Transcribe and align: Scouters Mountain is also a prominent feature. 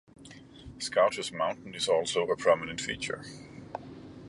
Scouters 0.79 1.31
Mountain 1.31 1.75
is 1.75 1.87
also 1.87 2.23
a 2.23 2.35
prominent 2.35 2.81
feature. 2.81 3.23